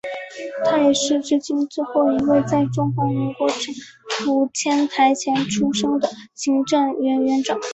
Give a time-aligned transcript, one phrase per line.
[0.65, 3.65] 他也是至今最后一位在中华民国政
[4.25, 7.59] 府迁台前出生的行政院院长。